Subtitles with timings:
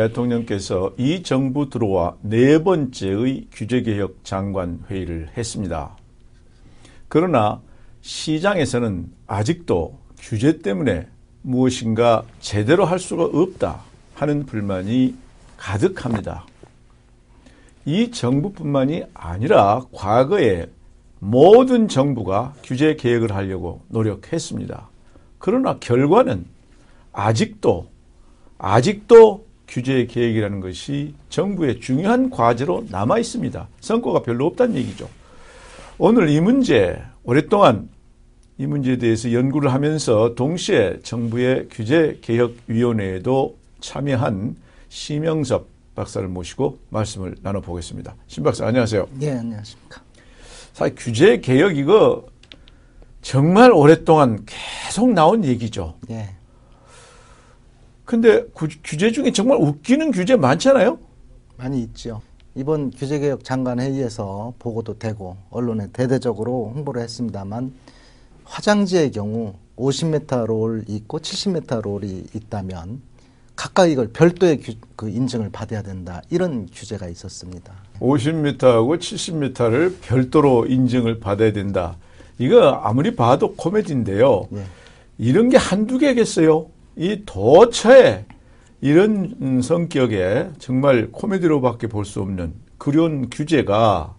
[0.00, 5.96] 대통령께서 이 정부 들어와 네 번째의 규제개혁 장관 회의를 했습니다.
[7.08, 7.60] 그러나
[8.00, 11.06] 시장에서는 아직도 규제 때문에
[11.42, 13.82] 무엇인가 제대로 할 수가 없다
[14.14, 15.14] 하는 불만이
[15.58, 16.46] 가득합니다.
[17.84, 20.66] 이 정부뿐만이 아니라 과거에
[21.18, 24.88] 모든 정부가 규제 개혁을 하려고 노력했습니다.
[25.38, 26.46] 그러나 결과는
[27.12, 27.86] 아직도
[28.56, 33.68] 아직도 규제 개혁이라는 것이 정부의 중요한 과제로 남아 있습니다.
[33.80, 35.08] 성과가 별로 없다는 얘기죠.
[35.96, 37.88] 오늘 이 문제 오랫동안
[38.58, 44.56] 이 문제에 대해서 연구를 하면서 동시에 정부의 규제 개혁 위원회에도 참여한
[44.88, 48.14] 심영섭 박사를 모시고 말씀을 나눠 보겠습니다.
[48.26, 49.08] 심 박사 안녕하세요.
[49.12, 50.02] 네, 안녕하십니까.
[50.72, 52.26] 사실 규제 개혁 이거
[53.22, 55.94] 정말 오랫동안 계속 나온 얘기죠.
[56.08, 56.34] 네.
[58.10, 58.44] 근데
[58.82, 60.98] 규제 중에 정말 웃기는 규제 많잖아요?
[61.56, 62.20] 많이 있죠.
[62.56, 67.72] 이번 규제개혁 장관 회의에서 보고도 되고 언론에 대대적으로 홍보를 했습니다만
[68.42, 73.00] 화장지의 경우 50m 롤이 있고 70m 롤이 있다면
[73.54, 77.72] 각각 이걸 별도의 규, 그 인증을 받아야 된다 이런 규제가 있었습니다.
[78.00, 81.96] 50m하고 70m를 별도로 인증을 받아야 된다.
[82.40, 84.48] 이거 아무리 봐도 코미디인데요.
[84.54, 84.64] 예.
[85.16, 86.66] 이런 게 한두 개겠어요.
[86.96, 88.24] 이 도처에
[88.80, 94.14] 이런 성격의 정말 코미디로밖에 볼 수 없는 그런 규제가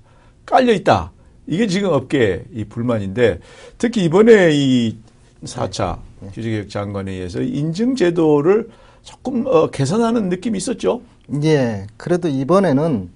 [0.46, 1.12] 깔려 있다.
[1.48, 3.40] 이게 지금 업계 이 불만인데
[3.78, 4.98] 특히 이번에 이
[5.44, 6.30] 4차 네.
[6.34, 8.70] 규제개혁 장관에 의해서 인증 제도를
[9.02, 11.02] 조금 어, 개선하는 느낌이 있었죠.
[11.44, 11.88] 예.
[11.98, 13.10] 그래도 이번에는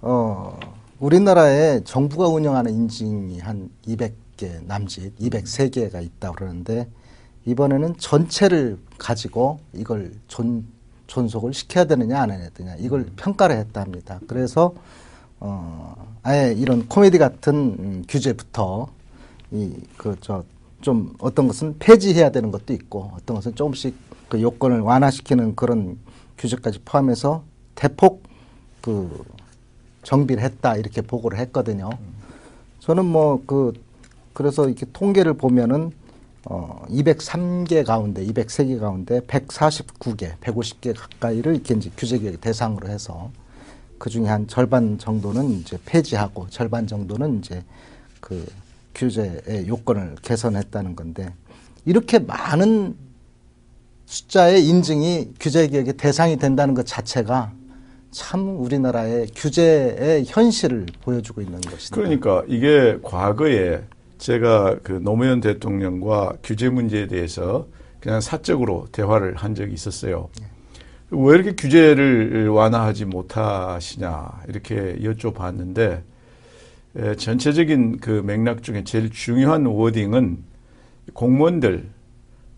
[0.00, 0.58] 어
[0.98, 6.88] 우리나라에 정부가 운영하는 인증이 한 200개 남짓, 203개가 있다 그러는데
[7.46, 10.66] 이번에는 전체를 가지고 이걸 존,
[11.06, 13.12] 존속을 시켜야 되느냐 안 해야 되느냐 이걸 음.
[13.16, 14.20] 평가를 했다 합니다.
[14.28, 14.74] 그래서
[15.40, 18.88] 어 아예 이런 코미디 같은 음, 규제부터
[19.52, 20.44] 이 그 저
[20.80, 23.94] 좀 어떤 것은 폐지해야 되는 것도 있고 어떤 것은 조금씩
[24.30, 25.98] 그 요건을 완화시키는 그런
[26.38, 27.42] 규제까지 포함해서
[27.74, 28.22] 대폭
[28.80, 29.22] 그
[30.04, 31.90] 정비를 했다 이렇게 보고를 했거든요.
[32.78, 33.74] 저는 뭐 그
[34.32, 35.92] 그래서 이렇게 통계를 보면은
[36.44, 43.30] 어 203개 가운데 203개 가운데 149개, 150개 가까이를 이렇게 이제 규제 개혁 대상으로 해서
[43.98, 47.62] 그 중에 한 절반 정도는 이제 폐지하고 절반 정도는 이제
[48.20, 48.46] 그
[48.94, 51.32] 규제의 요건을 개선했다는 건데
[51.84, 52.96] 이렇게 많은
[54.06, 57.52] 숫자의 인증이 규제 개혁의 대상이 된다는 것 자체가
[58.10, 61.94] 참 우리나라의 규제의 현실을 보여주고 있는 것입니다.
[61.94, 63.82] 그러니까 이게 과거에
[64.20, 67.66] 제가 그 노무현 대통령과 규제 문제에 대해서
[68.00, 70.28] 그냥 사적으로 대화를 한 적이 있었어요.
[71.10, 76.02] 왜 이렇게 규제를 완화하지 못하시냐 이렇게 여쭤봤는데
[76.96, 80.38] 에, 전체적인 그 맥락 중에 제일 중요한 워딩은
[81.14, 81.88] 공무원들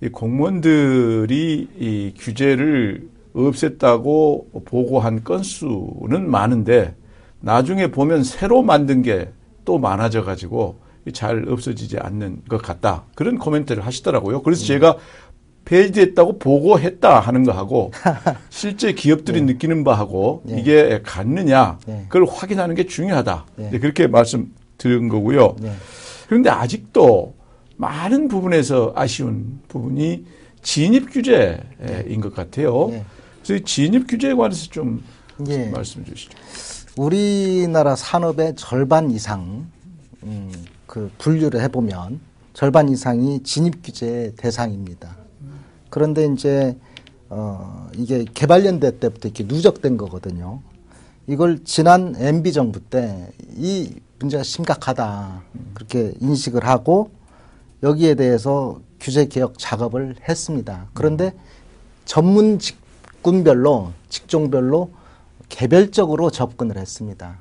[0.02, 6.94] 이 공무원들이 이 규제를 없앴다고 보고한 건수는 많은데
[7.40, 9.32] 나중에 보면 새로 만든 게
[9.64, 10.76] 또 많아져 가지고
[11.12, 13.04] 잘 없어지지 않는 것 같다.
[13.14, 14.42] 그런 코멘트를 하시더라고요.
[14.42, 14.66] 그래서 음.
[14.66, 14.96] 제가
[15.64, 17.92] 폐지했다고 보고했다 하는 거하고
[18.50, 19.52] 실제 기업들이 네.
[19.52, 20.60] 느끼는 바하고 네.
[20.60, 22.04] 이게 같느냐 네.
[22.08, 23.46] 그걸 확인하는 게 중요하다.
[23.56, 23.70] 네.
[23.78, 25.56] 그렇게 말씀드린 거고요.
[25.60, 25.72] 네.
[26.28, 27.34] 그런데 아직도
[27.76, 30.24] 많은 부분에서 아쉬운 부분이
[30.62, 32.88] 진입 규제인 것 같아요.
[32.90, 33.04] 네.
[33.44, 35.02] 그래서 진입 규제에 관해서 좀,
[35.48, 35.66] 예.
[35.66, 36.38] 말씀 주시죠.
[36.96, 39.66] 우리나라 산업의 절반 이상
[40.22, 40.52] 음,
[40.92, 42.20] 그 분류를 해보면
[42.52, 45.16] 절반 이상이 진입 규제 대상입니다.
[45.88, 46.76] 그런데 이제
[47.30, 50.60] 어, 이게 개발연대 때부터 이렇게 누적된 거거든요.
[51.26, 55.42] 이걸 지난 MB 정부 때 이 문제가 심각하다
[55.72, 57.10] 그렇게 인식을 하고
[57.82, 60.88] 여기에 대해서 규제 개혁 작업을 했습니다.
[60.92, 61.32] 그런데
[62.04, 64.90] 전문 직군별로 직종별로
[65.48, 67.38] 개별적으로 접근을 했습니다.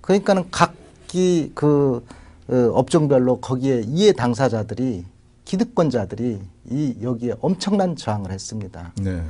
[0.00, 5.04] 그러니까는 각기 그 어, 업종별로 거기에 이해 당사자들이
[5.44, 8.92] 기득권자들이 이 여기에 엄청난 저항을 했습니다.
[9.00, 9.22] 네.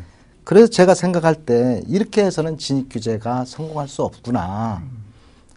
[0.45, 4.83] 그래서 제가 생각할 때 이렇게 해서는 진입 규제가 성공할 수 없구나.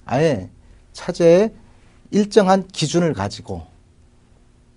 [0.05, 0.49] 아예
[0.93, 1.51] 차제에
[2.11, 3.63] 일정한 기준을 가지고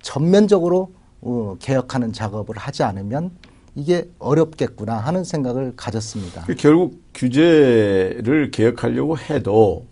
[0.03, 3.31] 전면적으로 어, 개혁하는 작업을 하지 않으면
[3.77, 6.45] 이게 어렵겠구나 하는 생각을 가졌습니다.
[6.47, 9.87] 그 결국 규제를 개혁하려고 해도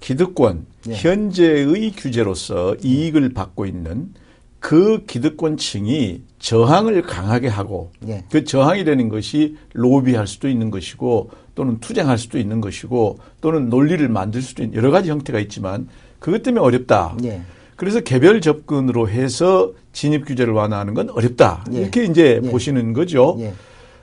[0.00, 0.94] 기득권, 네.
[0.94, 4.12] 현재의 규제로서 이익을 받고 있는
[4.60, 8.24] 그 기득권층이 저항을 강하게 하고 예.
[8.30, 14.06] 그 저항이 되는 것이 로비할 수도 있는 것이고 또는 투쟁할 수도 있는 것이고 또는 논리를
[14.08, 15.88] 만들 수도 있는 여러 가지 형태가 있지만
[16.18, 17.16] 그것 때문에 어렵다.
[17.24, 17.42] 예.
[17.76, 21.66] 그래서 개별 접근으로 해서 진입 규제를 완화하는 건 어렵다.
[21.74, 21.80] 예.
[21.80, 22.50] 이렇게 이제 예.
[22.50, 23.36] 보시는 거죠.
[23.40, 23.52] 예.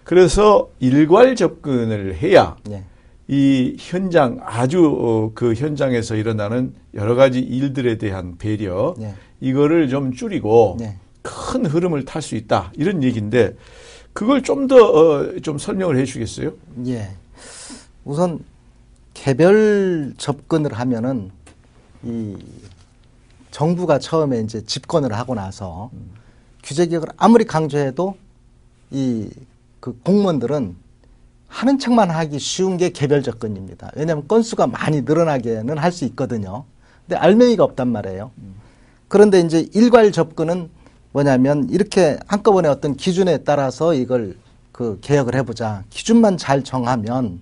[0.04, 2.84] 그래서 일괄 접근을 해야 예.
[3.32, 9.16] 이 현장 아주 어, 그 현장에서 일어나는 여러 가지 일들에 대한 배려 예.
[9.40, 10.98] 이거를 좀 줄이고 예.
[11.22, 13.56] 큰 흐름을 탈 수 있다 이런 얘기인데
[14.12, 16.52] 그걸 좀 더좀 설명을 해주시겠어요?
[16.88, 17.12] 예.
[18.04, 18.40] 우선
[19.14, 21.32] 개별 접근을 하면은
[22.04, 22.36] 이
[23.52, 25.90] 정부가 처음에 이제 집권을 하고 나서
[26.64, 28.18] 규제 개혁을 아무리 강조해도
[28.92, 29.30] 이
[29.82, 30.76] 그 공무원들은
[31.52, 33.92] 하는 척만 하기 쉬운 게 개별 접근입니다.
[33.96, 36.64] 왜냐하면 건수가 많이 늘어나게는 할 수 있거든요.
[37.06, 38.32] 근데 알맹이가 없단 말이에요.
[39.10, 40.70] 그런데 이제 일괄 접근은
[41.12, 44.38] 뭐냐면 이렇게 한꺼번에 어떤 기준에 따라서 이걸
[44.72, 45.84] 그 개혁을 해보자.
[45.90, 47.42] 기준만 잘 정하면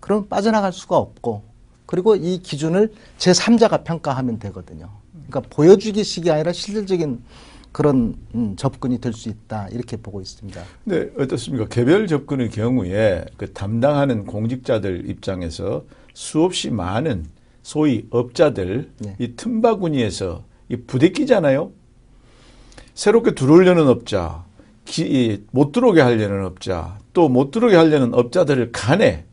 [0.00, 1.42] 그럼 빠져나갈 수가 없고
[1.86, 4.90] 그리고 이 기준을 제3자가 평가하면 되거든요.
[5.28, 7.22] 그러니까 보여주기식이 아니라 실질적인
[7.76, 10.62] 그런 음, 접근이 될 수 있다 이렇게 보고 있습니다.
[10.82, 11.68] 근데 어떻습니까?
[11.68, 15.84] 개별 접근의 경우에 그 담당하는 공직자들 입장에서
[16.14, 17.26] 수없이 많은
[17.62, 19.16] 소위 업자들 네.
[19.18, 21.70] 이 틈바구니에서 이 부대끼잖아요.
[22.94, 24.46] 새롭게 들어오려는 업자,
[24.86, 29.26] 기, 이, 못 들어오게 하려는 업자, 또 못 들어오게 하려는 업자들 간에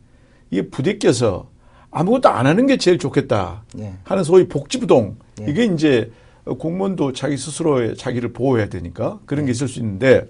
[0.50, 1.48] 이게 부대껴서
[1.90, 3.94] 아무것도 안 하는 게 제일 좋겠다 예.
[4.04, 5.46] 하는 소위 복지부동 예.
[5.50, 6.10] 이게 이제
[6.44, 10.28] 공무원도 자기 스스로의 자기를 보호해야 되니까 그런 게 있을 수 있는데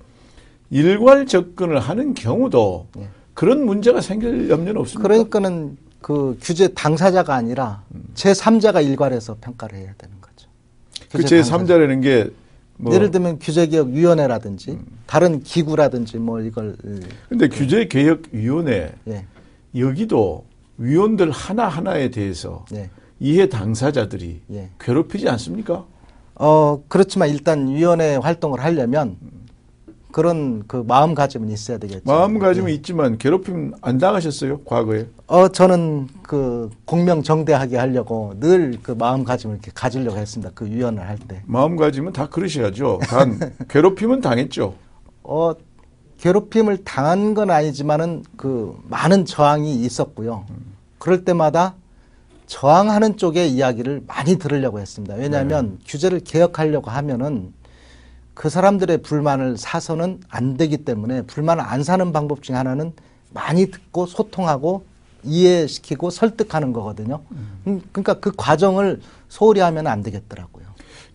[0.71, 3.09] 일괄 접근을 하는 경우도 예.
[3.35, 5.09] 그런 문제가 생길 염려는 없습니까?
[5.09, 7.83] 그러니까는 그 규제 당사자가 아니라
[8.15, 10.49] 제3자가 일괄해서 평가를 해야 되는 거죠.
[11.11, 11.65] 그 규제 당사자.
[11.65, 12.31] 제3자라는 게
[12.77, 16.77] 뭐, 예를 들면 규제개혁위원회라든지 다른 기구라든지 뭐 이걸
[17.29, 19.27] 근데 규제개혁위원회 예,
[19.77, 20.45] 여기도
[20.79, 22.91] 위원들 하나하나에 대해서 예,
[23.21, 24.71] 이해 당사자들이 예.
[24.81, 25.85] 괴롭히지 않습니까?
[26.37, 29.17] 어 그렇지만 일단 위원회 활동을 하려면
[30.11, 32.03] 그런 그 마음가짐은 있어야 되겠죠.
[32.07, 32.75] 마음가짐은 예.
[32.75, 34.61] 있지만 괴롭힘 안 당하셨어요?
[34.61, 35.07] 과거에?
[35.27, 40.53] 어 저는 그 공명정대하게 하려고 늘 그 마음가짐을 이렇게 가지려고 했습니다.
[40.55, 41.43] 그 위원을 할 때.
[41.47, 43.01] 마음가짐은 다 그러셔야죠.
[43.03, 43.39] 단
[43.69, 44.75] 괴롭힘은 당했죠.
[45.25, 45.53] 어
[46.19, 50.47] 괴롭힘을 당한 건 아니지만은 그 많은 저항이 있었고요.
[50.99, 51.75] 그럴 때마다
[52.55, 55.17] 저항하는 쪽의 이야기를 많이 들으려고 했습니다.
[55.17, 57.53] 왜냐하면 규제를 개혁하려고 하면은
[58.33, 62.93] 그 사람들의 불만을 사서는 안 되기 때문에 불만을 안 사는 방법 중 하나는
[63.33, 64.87] 많이 듣고 소통하고
[65.25, 67.25] 이해시키고 설득하는 거거든요.
[67.67, 70.65] 음, 그러니까 그 과정을 소홀히 하면 안 되겠더라고요.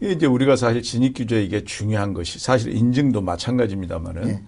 [0.01, 4.43] 이게 이제 우리가 사실 진입 규제 이게 중요한 것이 사실 인증도 마찬가지입니다만은 예.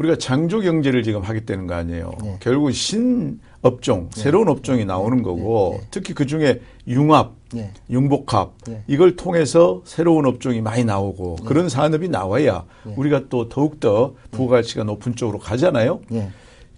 [0.00, 2.12] 우리가 창조 경제를 지금 하겠다는 거 아니에요.
[2.24, 2.36] 예.
[2.40, 5.86] 결국 신 업종, 새로운 업종이 나오는 거고 예.
[5.90, 7.70] 특히 그 중에 융합, 예.
[7.90, 8.82] 융복합 예.
[8.86, 12.94] 이걸 통해서 새로운 업종이 많이 나오고 그런 산업이 나와야 예.
[12.96, 16.00] 우리가 또 더욱더 부가가치가 높은 쪽으로 가잖아요.
[16.12, 16.30] 예.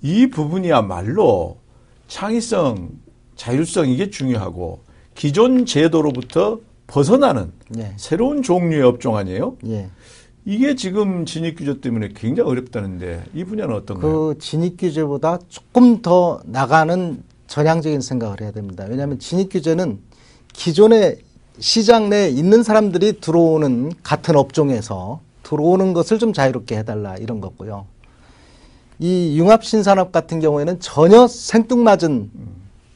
[0.02, 1.58] 이 부분이야말로
[2.08, 2.90] 창의성,
[3.36, 4.80] 자율성 이게 중요하고
[5.14, 7.92] 기존 제도로부터 벗어나는 예.
[7.98, 9.56] 새로운 종류의 업종 아니에요?
[10.46, 10.52] 예.
[10.52, 14.12] 이게 지금 진입 규제 때문에 굉장히 어렵다는데 이 분야는 어떤가요?
[14.12, 18.86] 그 진입 규제보다 조금 더 나가는 전향적인 생각을 해야 됩니다.
[18.88, 19.98] 왜냐하면 진입 규제는
[20.52, 21.18] 기존의
[21.58, 27.86] 시장 내에 있는 사람들이 들어오는 같은 업종에서 들어오는 것을 좀 자유롭게 해달라 이런 거고요.
[28.98, 32.30] 이 융합 신산업 같은 경우에는 전혀 생뚱맞은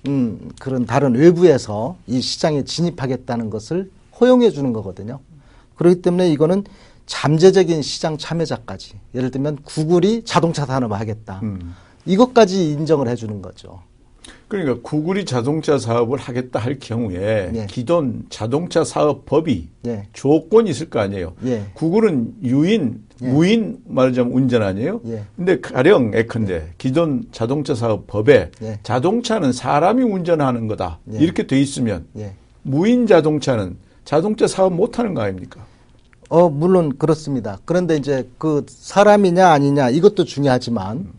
[0.08, 5.20] 음, 그런 다른 외부에서 이 시장에 진입하겠다는 것을 허용해 주는 거거든요.
[5.74, 6.64] 그렇기 때문에 이거는
[7.06, 11.40] 잠재적인 시장 참여자까지 예를 들면 구글이 자동차 산업을 하겠다.
[11.42, 11.74] 음.
[12.04, 13.80] 이것까지 인정을 해주는 거죠.
[14.48, 17.66] 그러니까 구글이 자동차 사업을 하겠다 할 경우에 예.
[17.68, 21.34] 기존 자동차 사업 법이 예, 조건이 있을 거 아니에요.
[21.44, 23.28] 예, 구글은 유인, 예.
[23.28, 25.00] 무인 말하자면 운전 아니에요?
[25.06, 25.24] 예.
[25.36, 28.78] 근데 가령 예컨대 기존 자동차 사업 법에 예.
[28.84, 31.00] 자동차는 사람이 운전하는 거다.
[31.12, 31.18] 예.
[31.18, 32.34] 이렇게 돼 있으면 예.
[32.62, 35.64] 무인 자동차는 자동차 사업 못 하는 거 아닙니까?
[36.28, 37.58] 어, 물론 그렇습니다.
[37.64, 41.12] 그런데 이제 그 사람이냐 아니냐 이것도 중요하지만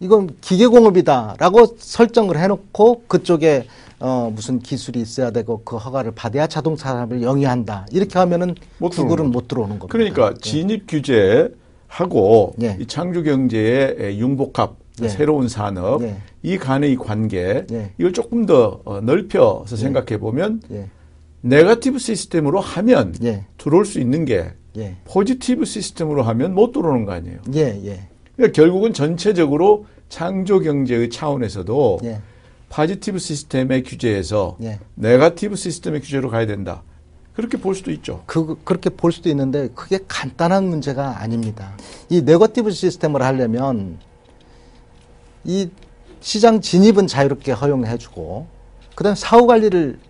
[0.00, 3.66] 이건 기계공업이다라고 설정을 해놓고 그쪽에
[4.00, 7.86] 어, 무슨 기술이 있어야 되고 그 허가를 받아야 자동차 산업을 영위한다.
[7.90, 9.30] 이렇게 하면은 못 구글은.
[9.32, 9.88] 못 들어오는 겁니다.
[9.90, 11.52] 그러니까 진입 규제
[11.88, 12.76] 하고 예.
[12.78, 15.08] 이 창조 경제의 융복합 예.
[15.08, 16.16] 새로운 산업 예.
[16.44, 17.90] 이 간의 관계 예.
[17.98, 20.88] 이걸 조금 더 어, 넓혀서 생각해 보면 예,
[21.40, 24.96] 네거티브 시스템으로 하면 예, 들어올 수 있는 게 예.
[25.04, 27.38] 포지티브 시스템으로 하면 못 들어오는 거 아니에요.
[27.54, 28.08] 예, 예.
[28.36, 32.20] 그러니까 결국은 전체적으로 창조 경제의 차원에서도 예.
[32.70, 34.78] 포지티브 시스템의 규제에서 예.
[34.94, 36.82] 네가티브 시스템의 규제로 가야 된다.
[37.34, 38.24] 그렇게 볼 수도 있죠.
[38.26, 41.76] 그, 그렇게 볼 수도 있는데 그게 간단한 문제가 아닙니다.
[42.08, 43.98] 이 네거티브 시스템을 하려면
[45.44, 45.70] 이
[46.20, 48.46] 시장 진입은 자유롭게 허용해주고
[48.96, 50.00] 그다음 사후 관리를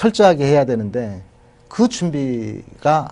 [0.00, 1.22] 철저하게 해야 되는데
[1.68, 3.08] 그 준비가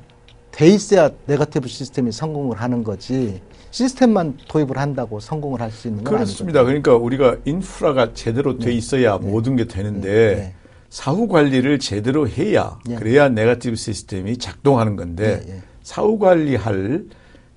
[0.50, 6.12] 돼 있어야 네거티브 시스템이 성공을 하는 거지 시스템만 도입을 한다고 성공을 할 수 있는 건
[6.14, 6.62] 그렇습니다.
[6.62, 10.34] 그러니까 우리가 인프라가 제대로 돼 있어야 모든 게 되는데 네.
[10.36, 10.54] 네.
[10.90, 12.96] 사후 관리를 제대로 해야 예.
[12.96, 15.62] 그래야 네가티브 시스템이 작동하는 건데 예, 예.
[15.82, 17.06] 사후 관리할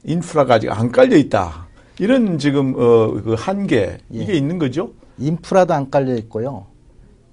[0.05, 1.67] 인프라가 아직 안 깔려 있다.
[2.00, 4.17] 이런 지금 어, 그 한계 예.
[4.17, 4.93] 이게 있는 거죠.
[5.19, 6.65] 인프라도 안 깔려 있고요.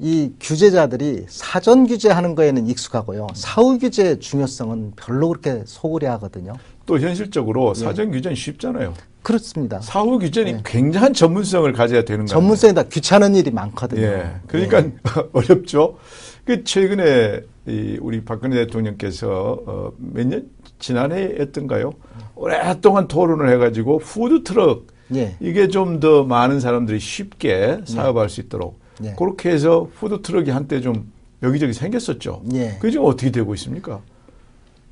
[0.01, 3.29] 이 규제자들이 사전 규제하는 거에는 익숙하고요.
[3.35, 6.55] 사후 규제의 중요성은 별로 그렇게 소홀히 하거든요.
[6.87, 7.81] 또 현실적으로 예.
[7.81, 8.95] 사전 규제는 쉽잖아요.
[9.23, 9.81] 그렇습니다.
[9.81, 12.27] 사후 규제는 굉장한 전문성을 가져야 되는 거예요.
[12.27, 12.31] 네.
[12.33, 14.03] 전문성이 다 귀찮은 일이 많거든요.
[14.03, 14.35] 예.
[14.49, 14.85] 그러니까
[15.33, 15.97] 어렵죠.
[16.45, 21.93] 그 최근에 이 우리 박근혜 대통령께서 어, 몇 년 지난해 했던가요?
[22.35, 25.37] 오랫동안 토론을 해가지고 푸드 트럭 예.
[25.41, 29.15] 이게 좀 더 많은 사람들이 쉽게 사업할 수 있도록 예.
[29.15, 32.43] 그렇게 해서 푸드 트럭이 한때 좀 여기저기 생겼었죠.
[32.55, 32.77] 예.
[32.81, 34.01] 그게 지금 어떻게 되고 있습니까?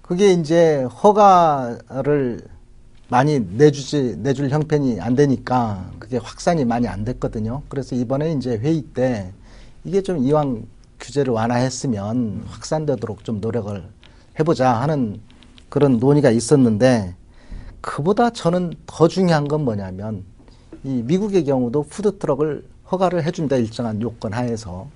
[0.02, 2.42] 그게 이제 허가를
[3.08, 7.62] 많이 내주지 내줄 형편이 안 되니까 그게 확산이 많이 안 됐거든요.
[7.68, 9.32] 그래서 이번에 이제 회의 때
[9.84, 10.66] 이게 좀 이왕
[10.98, 13.82] 규제를 완화했으면 확산되도록 좀 노력을
[14.38, 15.20] 해보자 하는
[15.68, 17.14] 그런 논의가 있었는데
[17.80, 20.24] 그보다 저는 더 중요한 건 뭐냐면
[20.84, 24.88] 이 미국의 경우도 푸드 트럭을 허가를 해준다 일정한 요건 하에서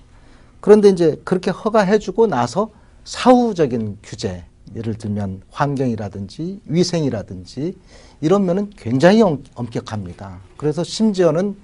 [0.61, 2.71] 그런데 이제 그렇게 허가해주고 나서
[3.05, 7.77] 사후적인 규제 예를 들면 환경이라든지 위생이라든지
[8.21, 10.41] 이런 면은 굉장히 엄, 엄격합니다.
[10.57, 11.57] 그래서 심지어는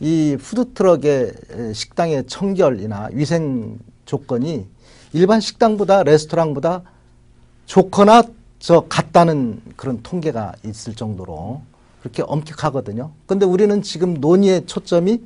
[0.00, 1.32] 이 푸드트럭의
[1.74, 4.66] 식당의 청결이나 위생 조건이
[5.12, 6.82] 일반 식당보다 레스토랑보다
[7.66, 8.22] 좋거나
[8.58, 11.60] 저 같다는 그런 통계가 있을 정도로
[12.00, 13.10] 그렇게 엄격하거든요.
[13.26, 15.20] 근데 우리는 지금 논의의 초점이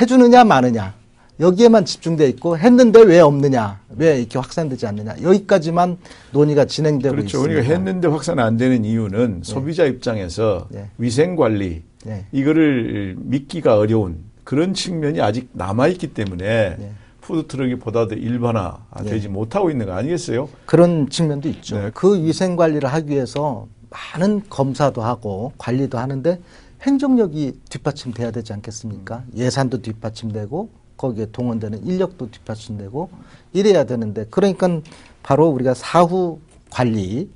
[0.00, 0.94] 해주느냐 마느냐
[1.40, 5.98] 여기에만 집중돼 있고 했는데 왜 없느냐 왜 이렇게 확산되지 않느냐 여기까지만
[6.32, 7.38] 논의가 진행되고 그렇죠.
[7.38, 7.60] 있습니다.
[7.60, 10.90] 우리가 했는데 확산 안 되는 이유는 소비자 입장에서 예.
[10.98, 12.26] 위생 관리 예.
[12.32, 16.90] 이거를 믿기가 어려운 그런 측면이 아직 남아 있기 때문에 예.
[17.20, 20.48] 푸드 트럭이 보다 더 일반화되지 못하고 있는 거 아니겠어요?
[20.64, 21.76] 그런 측면도 있죠.
[21.76, 21.90] 네.
[21.92, 26.40] 그 위생 관리를 하기 위해서 많은 검사도 하고 관리도 하는데
[26.82, 29.24] 행정력이 뒷받침돼야 되지 않겠습니까?
[29.34, 33.10] 예산도 뒷받침되고 거기에 동원되는 인력도 뒷받침되고
[33.52, 34.80] 이래야 되는데 그러니까
[35.22, 37.30] 바로 우리가 사후 관리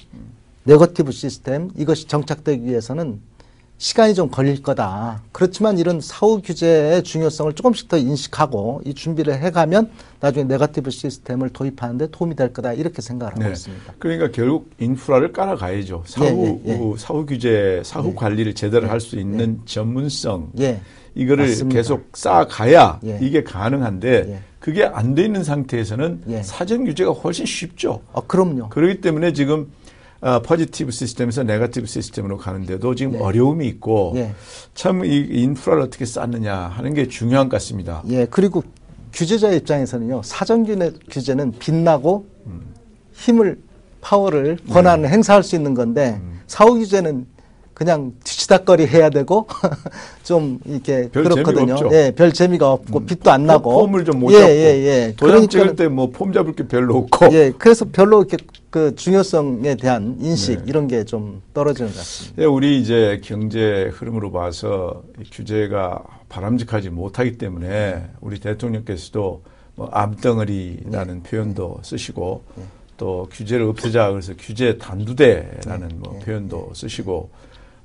[0.65, 3.21] 네거티브 시스템 이것이 정착되기 위해서는
[3.83, 5.23] 시간이 좀 걸릴 거다.
[5.33, 12.13] 그렇지만 이런 사후 규제의 중요성을 조금씩 더 인식하고 이 준비를 해가면 나중에 네거티브 시스템을 도입하는데
[12.13, 13.51] 도움이 될 거다 이렇게 생각을 하고 네.
[13.51, 13.95] 있습니다.
[13.99, 16.05] 그러니까 결국 인프라를 깔아가야죠.
[16.07, 16.97] 사후 예, 예, 예.
[16.97, 18.15] 사후 규제, 사후 예.
[18.15, 20.81] 관리를 제대로 할 수 있는 전문성 예,
[21.17, 21.77] 이거를 맞습니다.
[21.77, 23.19] 계속 쌓아가야 예.
[23.21, 24.39] 이게 가능한데 예.
[24.61, 26.43] 그게 안 돼 있는 상태에서는 예.
[26.45, 28.01] 사전 규제가 훨씬 쉽죠.
[28.13, 28.69] 어, 그럼요.
[28.69, 29.73] 그렇기 때문에 지금
[30.25, 33.19] 아, 포지티브 시스템에서 네거티브 시스템으로 가는데도 지금 네.
[33.19, 34.33] 어려움이 있고 예.
[34.73, 38.05] 참 이 인프라를 어떻게 쌓느냐 하는 게 중요한 것 같습니다.
[38.09, 38.63] 예, 그리고
[39.13, 42.25] 규제자 입장에서는요, 사전 규제- 규제는 빛나고
[43.15, 43.59] 힘을,
[44.01, 44.73] 파워를, 네.
[44.73, 46.41] 권한을 행사할 수 있는 건데, 음.
[46.47, 47.27] 사후 규제는
[47.83, 49.49] 그냥 뒤치다거리 해야 되고,
[50.23, 51.77] 좀 이렇게 별 그렇거든요.
[51.77, 51.89] 재미가.
[51.89, 51.93] 음.
[51.93, 53.73] 예, 별 재미가 없고, 빛도 안 나고.
[53.87, 55.15] 폼을 좀 못 예, 잡고 예, 예.
[55.17, 58.37] 도장 찍을 때 뭐 폼 잡을 게 별로 없고 예, 그래서 별로 이렇게
[58.71, 60.65] 그 중요성에 대한 인식, 네.
[60.67, 62.43] 이런 게 좀 떨어지는 것 같습니다.
[62.43, 69.43] 예, 우리 이제 경제 흐름으로 봐서 이 규제가 바람직하지 못하기 때문에 우리 대통령께서도
[69.75, 72.43] 뭐 암덩어리라는 표현도 쓰시고
[72.97, 77.31] 또 규제를 없애자 그래서 규제 단두대라는 뭐 표현도 쓰시고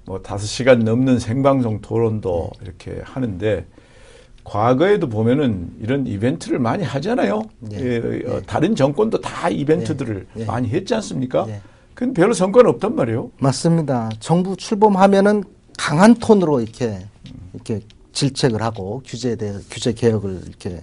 [0.08, 3.66] 뭐 다섯 시간 넘는 생방송 토론도 이렇게 하는데
[4.46, 7.42] 과거에도 보면은 이런 이벤트를 많이 하잖아요.
[7.74, 7.78] 예.
[7.78, 10.42] 예, 어, 다른 정권도 다 이벤트들을 예.
[10.42, 10.46] 예.
[10.46, 11.46] 많이 했지 않습니까?
[11.50, 11.62] 예.
[11.94, 13.32] 근데 별로 성과는 없단 말이에요.
[13.40, 14.10] 맞습니다.
[14.22, 15.44] 정부 출범하면은
[15.78, 17.06] 강한 톤으로 이렇게
[17.54, 17.82] 이렇게
[18.14, 20.80] 질책을 하고 규제에 대해 규제 개혁을 이렇게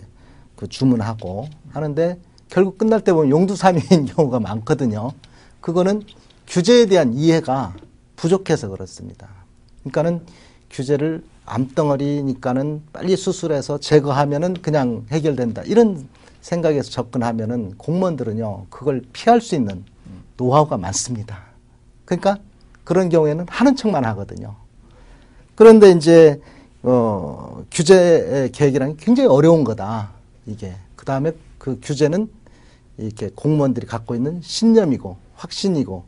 [0.55, 2.19] 그 주문하고 하는데
[2.51, 5.13] 결국 끝날 때 보면 용두사미인 경우가 많거든요.
[5.63, 6.03] 그거는
[6.47, 7.75] 규제에 대한 이해가
[8.17, 9.29] 부족해서 그렇습니다.
[9.81, 10.25] 그러니까는
[10.71, 15.63] 규제를 암덩어리니까는 빨리 수술해서 제거하면은 그냥 해결된다.
[15.63, 16.09] 이런
[16.41, 19.85] 생각에서 접근하면은 공무원들은요, 그걸 피할 수 있는
[20.37, 21.43] 노하우가 많습니다.
[22.05, 22.39] 그러니까
[22.83, 24.57] 그런 경우에는 하는 척만 하거든요.
[25.55, 26.41] 그런데 이제
[26.83, 30.11] 어, 규제 계획이라는 게 굉장히 어려운 거다.
[30.47, 32.29] 이게 그 다음에 그 규제는
[32.99, 36.05] 이렇게 공무원들이 갖고 있는 신념이고 확신이고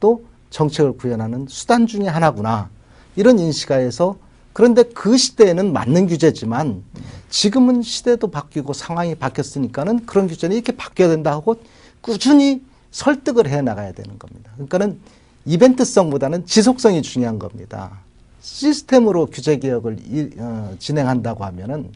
[0.00, 2.70] 또 정책을 구현하는 수단 중의 하나구나
[3.16, 4.16] 이런 인식하에서
[4.52, 6.84] 그런데 그 시대에는 맞는 규제지만
[7.28, 11.56] 지금은 시대도 바뀌고 상황이 바뀌었으니까는 그런 규제는 이렇게 바뀌어야 된다 하고
[12.00, 14.52] 꾸준히 설득을 해 나가야 되는 겁니다.
[14.54, 15.00] 그러니까는
[15.44, 17.98] 이벤트성보다는 지속성이 중요한 겁니다.
[18.40, 21.90] 시스템으로 규제 개혁을 이, 어, 진행한다고 하면은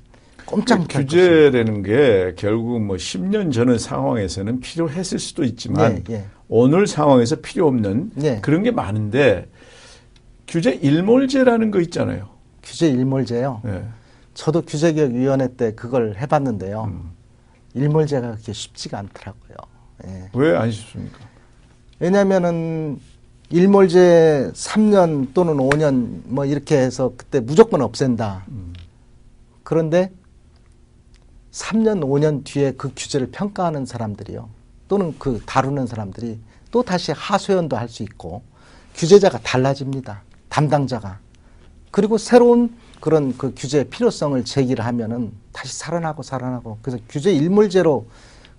[0.45, 6.25] 꼼짝 규제라는 게 결국 뭐 10년 전의 상황에서는 필요했을 수도 있지만 예, 예.
[6.49, 8.41] 오늘 상황에서 필요 없는 예.
[8.41, 9.49] 그런 게 많은데
[10.47, 12.29] 규제 일몰제라는 거 있잖아요.
[12.63, 13.63] 규제 일몰제요.
[13.67, 13.85] 예.
[14.35, 16.85] 저도 규제개혁위원회 때 그걸 해봤는데요.
[16.85, 17.11] 음.
[17.75, 19.57] 일몰제가 그렇게 쉽지가 않더라고요.
[20.07, 20.31] 예.
[20.33, 21.19] 왜안 쉽습니까?
[21.99, 22.99] 왜냐면은
[23.51, 28.45] 일몰제 3년 또는 5년 뭐 이렇게 해서 그때 무조건 없앤다.
[28.49, 28.73] 음.
[29.65, 30.13] 그런데
[31.51, 34.49] 3년, 5년 뒤에 그 규제를 평가하는 사람들이요.
[34.89, 36.39] 또는 그 다루는 사람들이
[36.71, 38.43] 또 다시 하소연도 할 수 있고
[38.95, 40.23] 규제자가 달라집니다.
[40.49, 41.21] 담당자가.
[41.91, 48.07] 그리고 새로운 그런 그 규제의 필요성을 제기를 하면은 다시 살아나고 살아나고 그래서 규제 일몰제로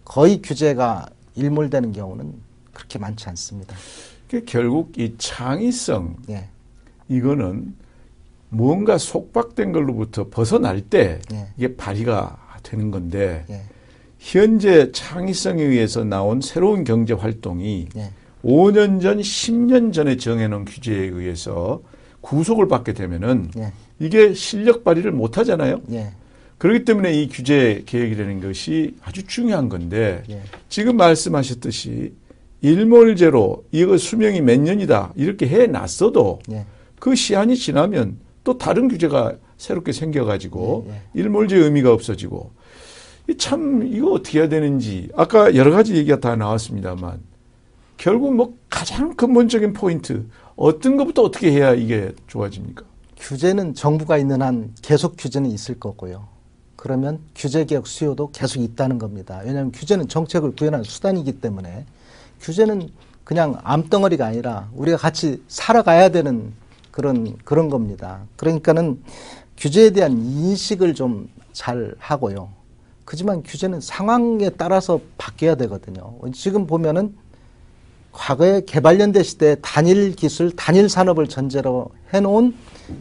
[0.06, 2.34] 거의 규제가 일몰되는 경우는
[2.74, 3.76] 그렇게 많지 않습니다.
[4.30, 6.48] 그 결국 이 창의성 예.
[7.10, 7.76] 이거는
[8.50, 11.50] 무언가 속박된 걸로부터 벗어날 때 예.
[11.58, 13.64] 이게 발휘가 되는 건데 예.
[14.20, 18.12] 현재 창의성에 의해서 나온 새로운 경제 활동이 예.
[18.44, 21.82] 5년 전, 10년 전에 정해놓은 규제에 의해서
[22.22, 23.74] 구속을 받게 되면은 예.
[24.00, 25.82] 이게 실력 발휘를 못 하잖아요.
[25.92, 26.12] 예.
[26.58, 30.42] 그렇기 때문에 이 규제 계획이라는 것이 아주 중요한 건데 예.
[30.68, 32.14] 지금 말씀하셨듯이
[32.62, 36.66] 일몰제로 이거 수명이 몇 년이다 이렇게 해 놨어도 예.
[37.00, 41.02] 그 시한이 지나면 또 다른 규제가 새롭게 생겨가지고 예, 예.
[41.14, 42.59] 일몰제 의미가 없어지고 이
[43.38, 47.20] 참 이거 어떻게 해야 되는지 아까 여러 가지 얘기가 다 나왔습니다만
[47.98, 52.84] 결국 뭐 가장 근본적인 포인트 어떤 것부터 어떻게 해야 이게 좋아집니까?
[53.18, 56.28] 규제는 정부가 있는 한 계속 규제는 있을 거고요.
[56.76, 59.42] 그러면 규제 개혁 수요도 계속 있다는 겁니다.
[59.44, 61.86] 왜냐하면 규제는 정책을 구현하는 수단이기 때문에
[62.40, 62.90] 규제는
[63.26, 66.54] 그냥 암덩어리가 아니라 우리가 같이 살아가야 되는
[66.92, 68.22] 그런 그런 겁니다.
[68.38, 69.02] 그러니까는
[69.58, 71.28] 규제에 대한 인식을 좀
[71.60, 72.50] 잘 하고요.
[73.10, 76.16] 그지만 규제는 상황에 따라서 바뀌어야 되거든요.
[76.32, 77.18] 지금 보면은
[78.12, 82.56] 과거에 개발연대 시대 단일 기술, 단일 산업을 전제로 해놓은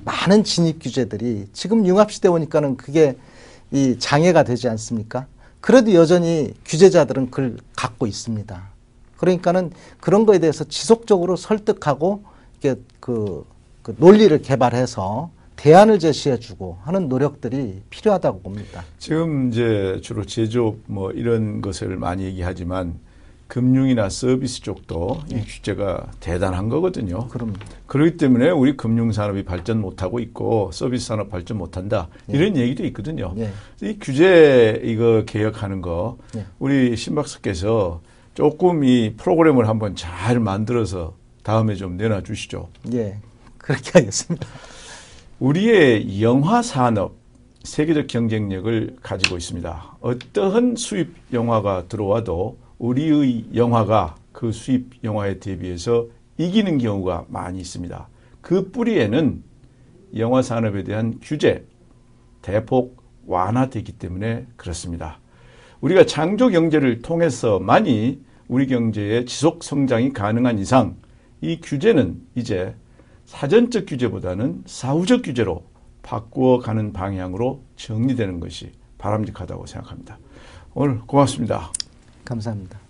[0.06, 3.18] 많은 진입 규제들이 지금 융합시대 오니까는 그게
[3.70, 5.26] 이 장애가 되지 않습니까?
[5.60, 8.62] 그래도 여전히 규제자들은 그걸 갖고 있습니다.
[9.18, 12.22] 그러니까는 그런 거에 대해서 지속적으로 설득하고
[12.56, 13.44] 이게 그,
[13.82, 18.84] 그 논리를 개발해서 대안을 제시해주고 하는 노력들이 필요하다고 봅니다.
[18.98, 22.94] 지금 이제 주로 제조업 뭐 이런 것을 많이 얘기하지만
[23.48, 27.26] 금융이나 서비스 쪽도 이 규제가 대단한 거거든요.
[27.28, 27.54] 그럼
[27.86, 33.34] 그렇기 때문에 우리 금융 산업이 발전 못하고 있고 서비스 산업 발전 못한다 이런 얘기도 있거든요.
[33.38, 33.50] 예.
[33.82, 36.44] 이 규제 이거 개혁하는 거 예.
[36.60, 38.00] 우리 신박사께서
[38.34, 42.68] 조금 이 프로그램을 한번 잘 만들어서 다음에 좀 내놔 주시죠.
[42.92, 43.18] 예
[43.56, 44.46] 그렇게 하겠습니다.
[45.40, 47.14] 우리의 영화 산업
[47.62, 49.98] 세계적 경쟁력을 가지고 있습니다.
[50.00, 56.06] 어떠한 수입 영화가 들어와도 우리의 영화가 그 수입 영화에 대비해서
[56.38, 58.08] 이기는 경우가 많이 있습니다.
[58.40, 59.44] 그 뿌리에는
[60.16, 61.64] 영화 산업에 대한 규제
[62.42, 65.20] 대폭 완화되기 때문에 그렇습니다.
[65.80, 70.96] 우리가 창조 경제를 통해서만이 우리 경제의 지속 성장이 가능한 이상
[71.40, 72.74] 이 규제는 이제
[73.28, 75.62] 사전적 규제보다는 사후적 규제로
[76.00, 80.18] 바꾸어 가는 방향으로 정리되는 것이 바람직하다고 생각합니다.
[80.72, 81.70] 오늘 고맙습니다.
[82.24, 82.87] 감사합니다.